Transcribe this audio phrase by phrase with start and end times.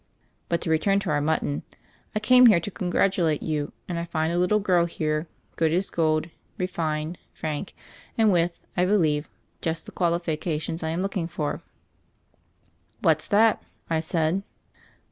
[0.49, 1.61] "But to return to our mutton.
[2.15, 5.27] I came here to congratulate you and I find a little girl here,
[5.57, 7.75] good as gold, refined, frank,
[8.17, 9.29] and with, I believe,
[9.61, 11.61] just the qualifications I am looking for."
[13.01, 13.61] "What's that?"
[13.91, 14.41] I said.